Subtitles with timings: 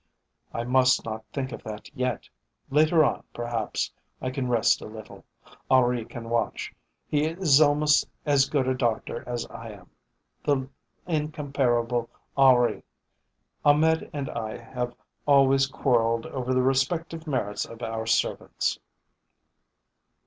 [0.51, 2.27] "I must not think of that yet.
[2.71, 5.25] Later on, perhaps, I can rest a little.
[5.69, 6.73] Henri can watch;
[7.05, 9.91] he is almost as good a doctor as I am,
[10.43, 10.67] the
[11.05, 12.81] incomparable Henri!
[13.63, 14.95] Ahmed and I have
[15.27, 18.79] always quarrelled over the respective merits of our servants."